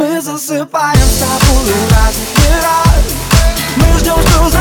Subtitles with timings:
[0.00, 2.86] Мы засыпаем с тобой разных мирах.
[3.76, 4.59] Мы ждем, что завтра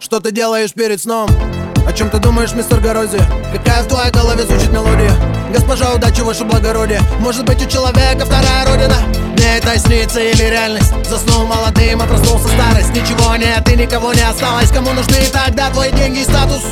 [0.00, 1.28] Что ты делаешь перед сном?
[1.86, 3.20] О чем ты думаешь, мистер Горози?
[3.52, 5.12] Какая в твоей голове звучит мелодия?
[5.52, 8.96] Госпожа, удачи, ваше благородие Может быть у человека вторая родина?
[9.34, 10.92] Мне это снится или реальность?
[11.08, 15.92] Заснул молодым, а проснулся старость Ничего нет и никого не осталось Кому нужны тогда твои
[15.92, 16.62] деньги и статус?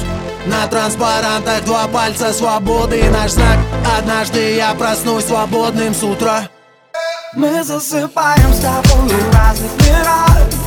[0.47, 3.59] На транспарантах два пальца свободы наш знак.
[3.99, 6.49] Однажды я проснусь свободным с утра.
[7.35, 10.66] Мы засыпаем с тобой в разных мирах